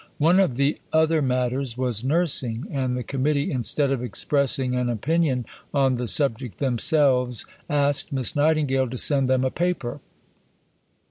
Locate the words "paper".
9.51-9.99